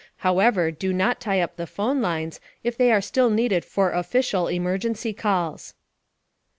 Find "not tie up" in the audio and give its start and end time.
0.93-1.57